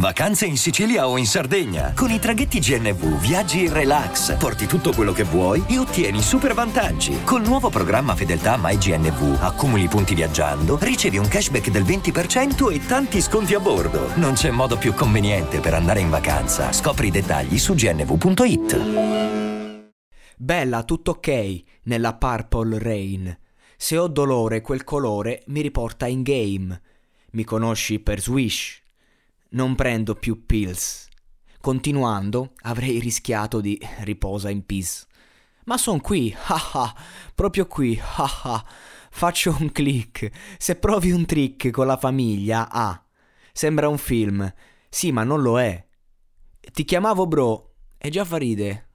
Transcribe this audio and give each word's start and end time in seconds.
Vacanze 0.00 0.46
in 0.46 0.56
Sicilia 0.56 1.06
o 1.06 1.18
in 1.18 1.26
Sardegna. 1.26 1.92
Con 1.94 2.10
i 2.10 2.18
traghetti 2.18 2.58
GNV 2.58 3.20
viaggi 3.20 3.64
in 3.64 3.72
relax, 3.74 4.34
porti 4.38 4.64
tutto 4.64 4.94
quello 4.94 5.12
che 5.12 5.24
vuoi 5.24 5.62
e 5.68 5.76
ottieni 5.76 6.22
super 6.22 6.54
vantaggi. 6.54 7.22
Col 7.22 7.42
nuovo 7.42 7.68
programma 7.68 8.14
Fedeltà 8.14 8.56
MyGNV 8.58 9.42
accumuli 9.42 9.88
punti 9.88 10.14
viaggiando, 10.14 10.78
ricevi 10.80 11.18
un 11.18 11.28
cashback 11.28 11.68
del 11.68 11.82
20% 11.82 12.72
e 12.72 12.86
tanti 12.86 13.20
sconti 13.20 13.52
a 13.52 13.60
bordo. 13.60 14.16
Non 14.16 14.32
c'è 14.32 14.50
modo 14.50 14.78
più 14.78 14.94
conveniente 14.94 15.60
per 15.60 15.74
andare 15.74 16.00
in 16.00 16.08
vacanza. 16.08 16.72
Scopri 16.72 17.08
i 17.08 17.10
dettagli 17.10 17.58
su 17.58 17.74
gnv.it. 17.74 18.78
Bella, 20.38 20.82
tutto 20.84 21.10
ok 21.10 21.62
nella 21.82 22.14
Purple 22.14 22.78
Rain. 22.78 23.38
Se 23.76 23.98
ho 23.98 24.08
dolore, 24.08 24.62
quel 24.62 24.82
colore 24.82 25.42
mi 25.48 25.60
riporta 25.60 26.06
in 26.06 26.22
game. 26.22 26.80
Mi 27.32 27.44
conosci 27.44 28.00
per 28.00 28.22
Swish 28.22 28.79
non 29.50 29.74
prendo 29.74 30.14
più 30.14 30.46
pills. 30.46 31.08
Continuando, 31.60 32.54
avrei 32.62 32.98
rischiato 32.98 33.60
di 33.60 33.78
riposa 34.00 34.50
in 34.50 34.64
peace. 34.64 35.06
Ma 35.64 35.76
son 35.76 36.00
qui, 36.00 36.34
haha, 36.34 36.94
proprio 37.34 37.66
qui, 37.66 38.00
haha. 38.00 38.64
Faccio 39.10 39.56
un 39.58 39.70
click. 39.72 40.30
Se 40.58 40.76
provi 40.76 41.10
un 41.10 41.26
trick 41.26 41.70
con 41.70 41.86
la 41.86 41.96
famiglia, 41.96 42.70
ah. 42.70 43.04
Sembra 43.52 43.88
un 43.88 43.98
film. 43.98 44.52
Sì, 44.88 45.12
ma 45.12 45.24
non 45.24 45.42
lo 45.42 45.60
è. 45.60 45.86
Ti 46.72 46.84
chiamavo 46.84 47.26
bro. 47.26 47.74
E 47.98 48.08
già 48.08 48.24
fa 48.24 48.38
ride. 48.38 48.88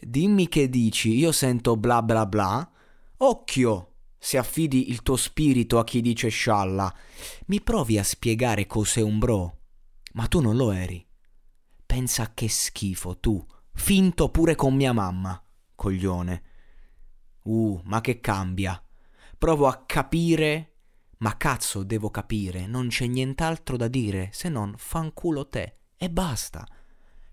Dimmi 0.00 0.48
che 0.48 0.68
dici, 0.68 1.16
io 1.16 1.32
sento 1.32 1.76
bla 1.76 2.02
bla 2.02 2.24
bla. 2.24 2.70
Occhio! 3.18 3.87
Se 4.18 4.36
affidi 4.36 4.90
il 4.90 5.02
tuo 5.02 5.16
spirito 5.16 5.78
a 5.78 5.84
chi 5.84 6.00
dice 6.00 6.28
scialla, 6.28 6.92
mi 7.46 7.60
provi 7.60 7.98
a 7.98 8.04
spiegare 8.04 8.66
cos'è 8.66 9.00
un 9.00 9.18
bro? 9.18 9.58
Ma 10.14 10.26
tu 10.26 10.40
non 10.40 10.56
lo 10.56 10.72
eri. 10.72 11.06
Pensa 11.86 12.32
che 12.34 12.48
schifo, 12.48 13.18
tu, 13.18 13.44
finto 13.72 14.30
pure 14.30 14.54
con 14.54 14.74
mia 14.74 14.92
mamma, 14.92 15.42
coglione. 15.74 16.42
Uh, 17.44 17.80
ma 17.84 18.00
che 18.00 18.20
cambia? 18.20 18.82
Provo 19.38 19.68
a 19.68 19.84
capire, 19.86 20.74
ma 21.18 21.36
cazzo 21.36 21.84
devo 21.84 22.10
capire, 22.10 22.66
non 22.66 22.88
c'è 22.88 23.06
nient'altro 23.06 23.76
da 23.76 23.88
dire 23.88 24.30
se 24.32 24.48
non 24.48 24.74
fanculo 24.76 25.48
te, 25.48 25.78
e 25.96 26.10
basta, 26.10 26.66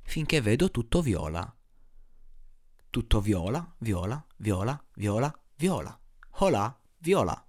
finché 0.04 0.40
vedo 0.40 0.70
tutto 0.70 1.02
viola. 1.02 1.54
Tutto 2.90 3.20
viola, 3.20 3.76
viola, 3.80 4.26
viola, 4.38 4.86
viola, 4.94 5.44
viola. 5.56 6.00
Hola, 6.38 6.78
viola. 7.00 7.46